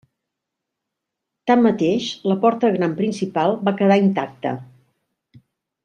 [1.51, 4.57] Tanmateix, la porta gran principal va quedar intacta.